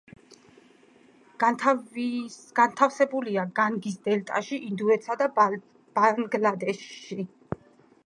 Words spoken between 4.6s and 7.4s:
ინდოეთსა და ბანგლადეშში.